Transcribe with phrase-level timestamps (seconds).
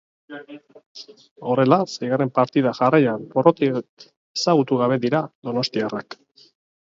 [1.49, 3.79] Horrela, seigarren partida jarraian porrotik
[4.41, 6.19] ezagutu gabe dira donostiarrak.